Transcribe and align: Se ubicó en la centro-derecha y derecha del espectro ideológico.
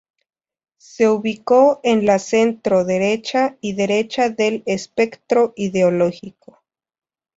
Se 0.79 1.07
ubicó 1.09 1.79
en 1.83 2.07
la 2.07 2.17
centro-derecha 2.17 3.59
y 3.61 3.73
derecha 3.73 4.31
del 4.31 4.63
espectro 4.65 5.53
ideológico. 5.55 6.63